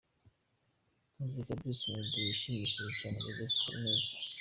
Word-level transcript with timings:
Muzika 1.17 1.49
ya 1.53 1.59
Bruce 1.59 1.85
Melodie 1.91 2.27
yashimishije 2.29 2.89
cyane 2.99 3.19
Joseph 3.35 3.61
Habineza. 3.63 4.13